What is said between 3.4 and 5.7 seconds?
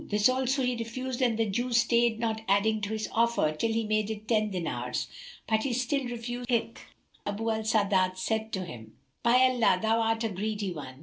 till he made it ten dinars; but